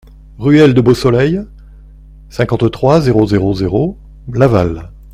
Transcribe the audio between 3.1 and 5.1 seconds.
zéro zéro Laval